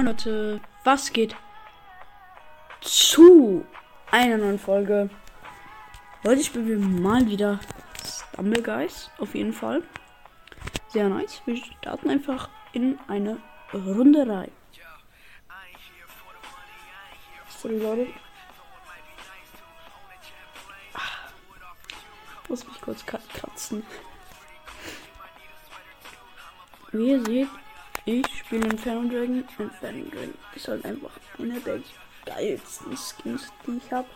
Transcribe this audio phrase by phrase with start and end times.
[0.00, 1.36] Moin Leute, was geht
[2.80, 3.66] zu
[4.10, 5.10] einer neuen Folge?
[6.24, 7.60] Heute spielen wir mal wieder
[8.02, 9.82] Stumble Guys, auf jeden Fall.
[10.88, 11.42] Sehr nice.
[11.44, 13.42] Wir starten einfach in eine
[13.74, 14.50] Runde rein.
[17.58, 18.06] Sorry Leute.
[20.94, 21.28] Ah,
[22.48, 23.82] muss mich kurz kratzen.
[26.90, 27.48] Wie ihr seht,
[28.10, 29.44] ich spiele Inferno Dragon.
[29.58, 31.80] Inferno Dragon ist halt einfach einer der
[32.26, 34.08] geilsten Skins, die ich habe.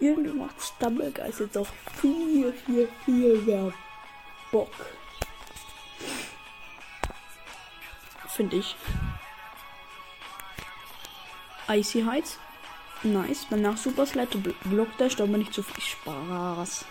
[0.00, 1.66] Irgendwie macht Stumble Guys jetzt auch
[2.00, 3.72] viel, viel, viel mehr
[4.50, 4.72] Bock.
[8.28, 8.74] Finde ich.
[11.68, 12.38] Icy Heights.
[13.02, 13.46] Nice.
[13.50, 16.84] Danach Super Slide blockt der Staub nicht zu viel Spaß.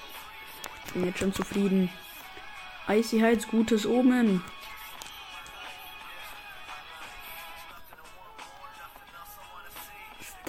[0.94, 1.90] Bin jetzt schon zufrieden.
[2.88, 4.44] Icy Heights, gutes Omen.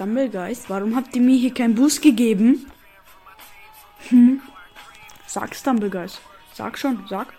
[0.04, 2.70] Stumblegeist, warum habt ihr mir hier keinen Boost gegeben?
[4.10, 4.42] Hm?
[5.26, 6.20] Sag Stumblegeist.
[6.52, 7.32] Sag schon, sag.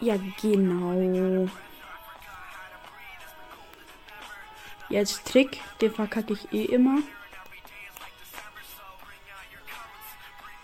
[0.00, 1.48] Ja, genau.
[4.90, 6.98] Jetzt Trick, den verkacke ich eh immer.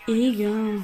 [0.05, 0.83] Egal.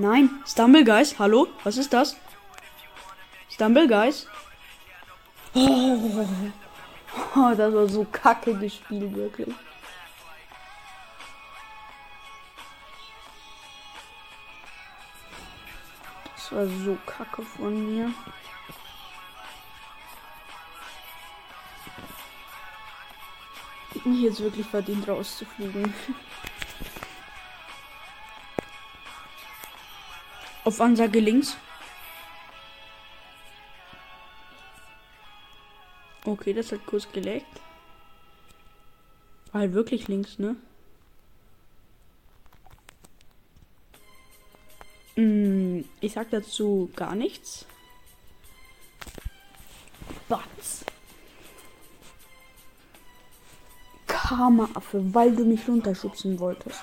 [0.00, 1.48] Nein, Stumble Guys, hallo?
[1.62, 2.16] Was ist das?
[3.50, 4.26] Stumble Guys?
[5.52, 6.24] Oh,
[7.36, 9.54] oh, das war so kacke gespielt, wirklich.
[16.34, 18.10] Das war so kacke von mir.
[23.92, 25.92] Ich jetzt wirklich verdient rauszufliegen.
[30.70, 31.56] Auf Ansage links.
[36.24, 37.60] Okay, das hat kurz gelegt.
[39.50, 40.54] War halt wirklich links, ne?
[45.16, 47.66] Hm, ich sag dazu gar nichts.
[50.28, 50.84] Batz.
[54.06, 56.80] Karma-Affe, weil du mich runterschubsen wolltest.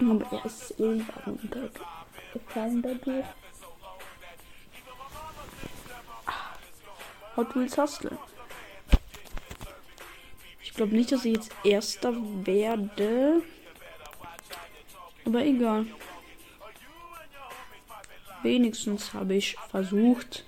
[0.00, 3.26] Aber er ist irgendwann runtergefallen dadurch.
[6.26, 6.56] Ah,
[7.36, 8.18] Hot Wheels Hustle.
[10.62, 13.42] Ich glaube nicht, dass ich jetzt Erster werde.
[15.26, 15.86] Aber egal.
[18.42, 20.44] Wenigstens habe ich versucht.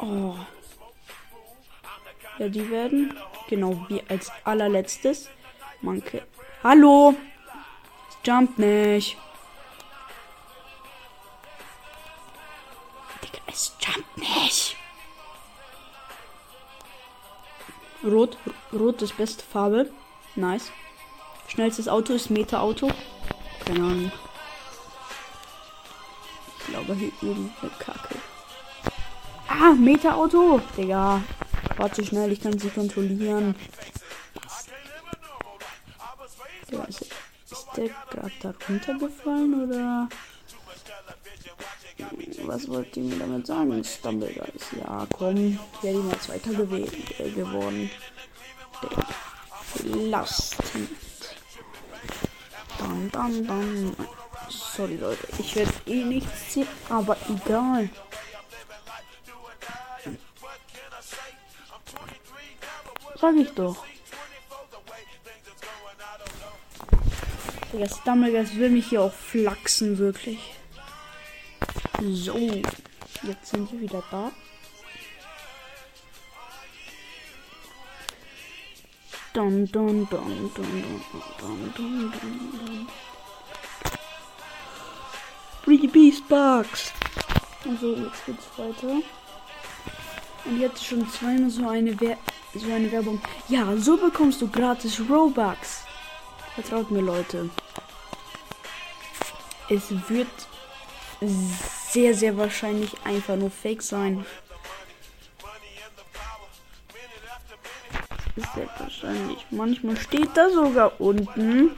[0.00, 0.36] Oh.
[2.38, 3.14] Ja, die werden
[3.48, 5.28] genau wie als allerletztes
[5.80, 6.26] Manke.
[6.62, 7.14] Hallo!
[8.24, 9.16] Jump nicht.
[13.58, 14.76] Es jumpt nicht.
[18.04, 18.36] Rot.
[18.72, 19.90] Rot ist beste Farbe.
[20.36, 20.70] Nice.
[21.48, 22.88] Schnellstes Auto ist Meta-Auto.
[23.64, 24.12] Keine Ahnung.
[26.58, 28.16] Ich glaube hier irgendeine Kacke.
[29.48, 30.60] Ah, Meta-Auto.
[30.76, 31.22] Digga.
[31.78, 33.56] Warte schnell, ich kann sie kontrollieren.
[36.70, 40.08] Ja, ist, ist der gerade da runtergefallen oder?
[42.44, 43.82] Was wollt ihr mir damit sagen?
[43.84, 44.66] Stumble Guys.
[44.78, 45.58] Ja, komm.
[45.76, 47.90] Ich werde mal Zweiter gewählt, äh, geworden.
[49.84, 50.56] Last.
[52.78, 53.96] Dann, dann, dann.
[54.48, 55.26] Sorry, Leute.
[55.38, 57.90] Ich werde eh nichts ziehen, aber egal.
[63.20, 63.84] Sag ich doch.
[67.72, 70.38] Digga, Stumbleguys will mich hier auch flachsen, wirklich.
[72.00, 72.38] So.
[73.22, 74.30] Jetzt sind wir wieder da.
[79.34, 81.02] Dun, dun, dun, dun, dun,
[81.40, 82.88] dun, dun, dun, dun.
[85.64, 86.92] Free Beast Bugs.
[87.68, 89.02] Also, jetzt geht's weiter.
[90.44, 92.16] Und jetzt schon zweimal so eine, Wer
[92.54, 93.20] so eine Werbung.
[93.48, 95.87] Ja, so bekommst du gratis Robux.
[96.60, 97.50] Vertraut mir, Leute.
[99.70, 100.26] Es wird
[101.92, 104.26] sehr, sehr wahrscheinlich einfach nur Fake sein.
[108.56, 109.46] Sehr wahrscheinlich.
[109.52, 111.76] Manchmal steht da sogar unten,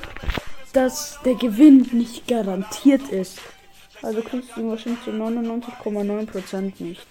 [0.72, 3.38] dass der Gewinn nicht garantiert ist.
[4.00, 7.06] Also kriegst du wahrscheinlich zu 99,9% nicht.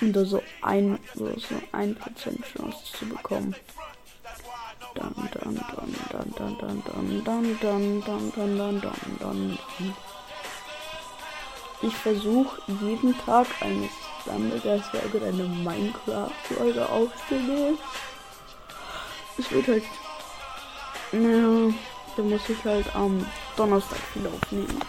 [0.00, 1.30] um da so ein, so
[1.72, 3.54] ein Prozent Chance zu bekommen.
[4.96, 9.58] Dann, dann, dann, dann, dann, dann, dann, dann, dann, dann, dann, dann, dann, dann.
[11.82, 13.90] ich versuche jeden Tag eine
[14.24, 17.78] Sammelgeistfolge, eine Minecraft-Folge aufzunehmen.
[19.38, 19.84] Es wird halt.
[21.12, 21.74] Naja,
[22.16, 23.24] da muss ich halt am
[23.56, 24.80] Donnerstag wieder aufnehmen.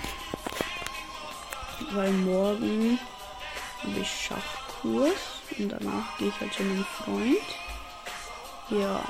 [1.91, 2.97] Weil morgen
[3.83, 7.37] habe ich Schachkurs und danach gehe ich halt zu einem Freund.
[8.69, 9.03] Ja.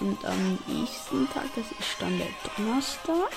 [0.00, 3.30] Und am nächsten Tag, das ist dann der Donnerstag.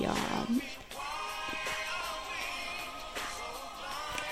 [0.00, 0.14] Ja.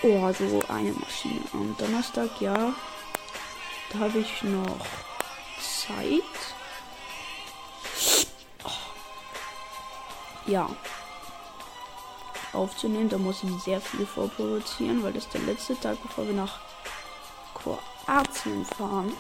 [0.03, 1.41] Oh, so eine Maschine.
[1.53, 2.75] Am Donnerstag, ja.
[3.91, 4.87] Da habe ich noch
[5.87, 6.23] Zeit.
[10.47, 10.69] Ja.
[12.53, 16.61] Aufzunehmen, da muss ich sehr viel vorproduzieren, weil das der letzte Tag, bevor wir nach
[17.55, 19.13] Kroatien fahren.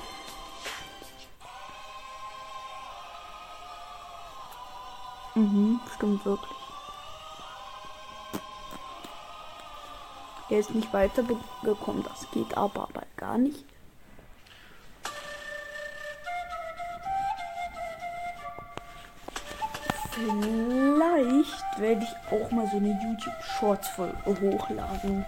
[5.34, 6.56] Mhm, stimmt wirklich.
[10.50, 13.64] Er ist nicht weitergekommen, das geht aber, aber gar nicht.
[20.12, 25.24] Vielleicht werde ich auch mal so eine YouTube Shorts Folge hochladen.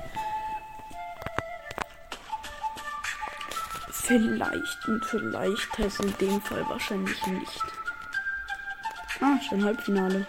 [3.90, 7.64] Vielleicht und vielleicht heißt in dem Fall wahrscheinlich nicht.
[9.20, 10.26] Ah, schon Halbfinale.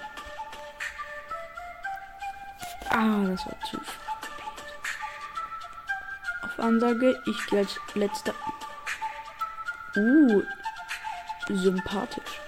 [2.89, 3.93] Ah, das war zu spät.
[6.43, 8.33] Auf Ansage, ich gehe als letzter.
[9.95, 10.41] Uh,
[11.49, 12.41] sympathisch.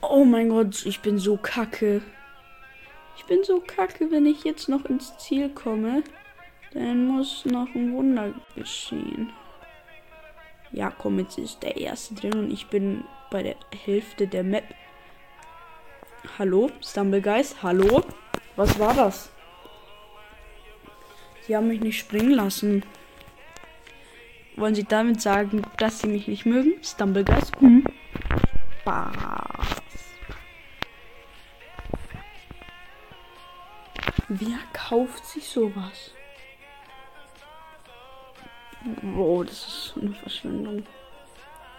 [0.00, 2.00] Oh mein Gott, ich bin so kacke.
[3.16, 6.04] Ich bin so kacke, wenn ich jetzt noch ins Ziel komme.
[6.72, 9.32] Dann muss noch ein Wunder geschehen.
[10.86, 13.02] Ja, komm, jetzt ist der erste drin und ich bin
[13.32, 14.72] bei der Hälfte der Map.
[16.38, 18.04] Hallo, Stumblegeist, hallo?
[18.54, 19.32] Was war das?
[21.42, 22.84] Sie haben mich nicht springen lassen.
[24.54, 26.74] Wollen Sie damit sagen, dass Sie mich nicht mögen?
[26.84, 27.52] Stumblegeist?
[27.58, 27.82] Hm.
[28.82, 30.12] Spaß.
[34.28, 36.12] Wer kauft sich sowas?
[39.16, 40.84] Oh, das ist eine Verschwendung.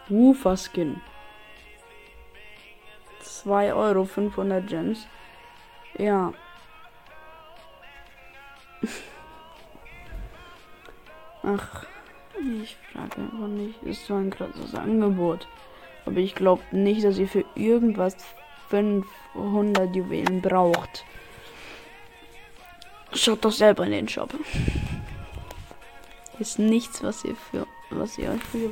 [0.10, 1.02] Woofer Skin.
[3.22, 5.08] 2 Euro, 500 Gems.
[5.98, 6.34] Ja.
[11.44, 11.86] Ach,
[12.62, 13.82] ich frage einfach nicht.
[13.84, 15.48] Ist so ein krasses Angebot.
[16.06, 18.16] Aber ich glaube nicht, dass ihr für irgendwas
[18.70, 21.06] 500 Juwelen braucht.
[23.14, 24.34] Schaut doch selber in den Shop.
[26.40, 28.70] Ist nichts, was ihr für was ihr euch für.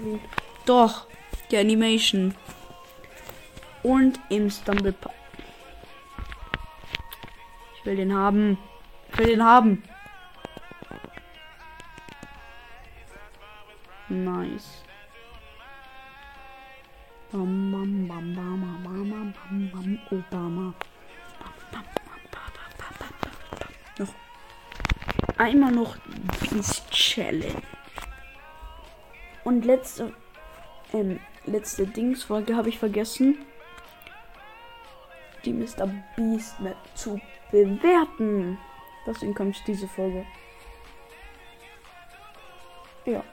[0.66, 1.08] Doch,
[1.52, 2.34] die Animation.
[3.84, 5.14] Und im Stumble Park.
[7.78, 8.58] Ich will den haben.
[9.12, 9.84] Ich will den haben.
[14.10, 14.84] Nice.
[17.32, 17.42] Noch
[25.38, 25.96] einmal noch
[26.26, 27.62] Beast Challenge.
[29.44, 30.14] Und letzte,
[30.94, 33.46] ähm, letzte Dingsfolge habe ich vergessen,
[35.44, 35.88] die Mr.
[36.16, 37.20] Beast Map zu
[37.52, 38.58] bewerten.
[39.06, 40.26] Deswegen kommt diese Folge.
[43.06, 43.24] Ja.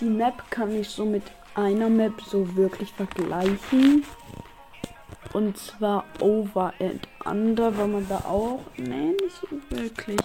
[0.00, 1.22] Die Map kann ich so mit
[1.56, 4.04] einer Map so wirklich vergleichen.
[5.32, 8.60] Und zwar Over and Under, weil man da auch.
[8.76, 10.20] Nee, nicht so wirklich.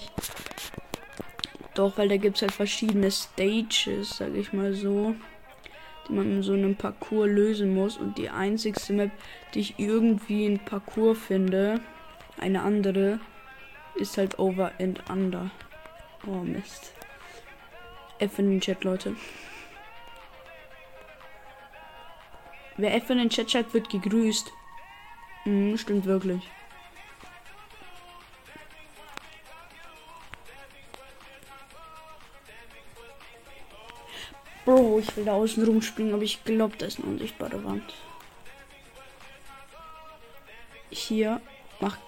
[1.73, 5.15] Doch, weil da gibt es halt verschiedene Stages, sag ich mal so.
[6.07, 7.97] Die man in so einem Parcours lösen muss.
[7.97, 9.11] Und die einzigste Map,
[9.53, 11.79] die ich irgendwie in Parcours finde,
[12.39, 13.19] eine andere,
[13.95, 15.49] ist halt Over and Under.
[16.27, 16.93] Oh Mist.
[18.19, 19.15] F in den Chat, Leute.
[22.77, 24.51] Wer F in den Chat schreibt, wird gegrüßt.
[25.45, 26.41] Mhm, stimmt wirklich.
[34.63, 37.93] Bro, ich will da außen rumspringen, aber ich glaube, da ist eine unsichtbare Wand.
[40.91, 41.41] Hier
[41.79, 41.99] macht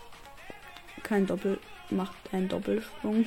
[1.02, 3.26] kein Doppel, macht einen Doppelsprung.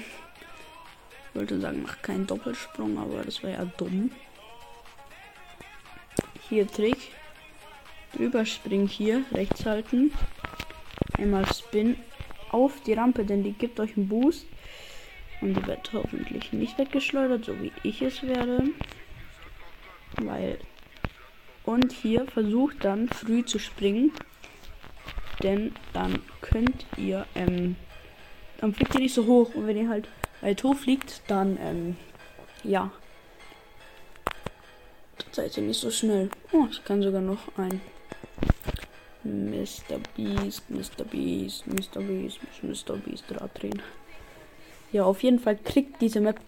[1.34, 4.10] wollte sagen, mach keinen Doppelsprung, aber das wäre ja dumm.
[6.48, 7.15] Hier Trick.
[8.18, 10.12] Überspringen hier, rechts halten.
[11.18, 11.96] Einmal Spin
[12.50, 14.46] auf die Rampe, denn die gibt euch einen Boost.
[15.40, 18.70] Und die wird hoffentlich nicht weggeschleudert, so wie ich es werde.
[20.16, 20.58] Weil.
[21.64, 24.12] Und hier versucht dann früh zu springen.
[25.42, 27.76] Denn dann könnt ihr, ähm,
[28.58, 29.54] dann fliegt ihr nicht so hoch.
[29.54, 30.08] Und wenn ihr halt
[30.40, 31.96] weit hoch fliegt, dann, ähm,
[32.62, 32.90] ja.
[35.18, 36.30] Dann seid ihr nicht so schnell.
[36.52, 37.80] Oh, ich kann sogar noch ein
[39.26, 40.00] Mr.
[40.16, 41.04] Beast, Mr.
[41.04, 42.00] Beast, Mr.
[42.00, 42.96] Beast, Mr.
[42.96, 43.82] Beast drehen.
[44.92, 46.40] Ja, auf jeden Fall kriegt diese Map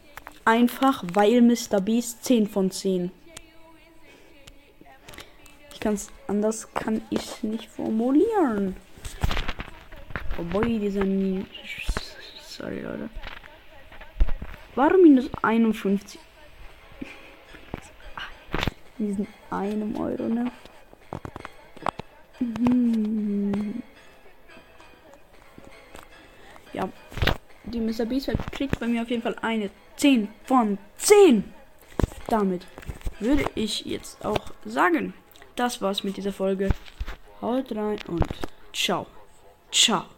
[0.45, 1.81] einfach, weil Mr.
[1.81, 3.11] Beast 10 von 10.
[5.73, 8.75] Ich kann's anders kann ich nicht formulieren.
[10.39, 11.47] Oh boy, dieser Min
[12.47, 13.09] Sorry, Leute.
[14.75, 16.19] Warum minus 51?
[18.99, 20.51] Diesen einem Euro, ne?
[22.41, 23.83] Mhm.
[26.73, 26.89] Ja,
[27.65, 28.05] die Mr.
[28.05, 31.45] Beast kriegt bei mir auf jeden Fall eine 10 von 10.
[32.29, 32.67] Damit
[33.21, 35.15] würde ich jetzt auch sagen,
[35.57, 36.71] das war's mit dieser Folge.
[37.41, 38.27] Haut rein und
[38.73, 39.07] ciao.
[39.73, 40.18] Ciao.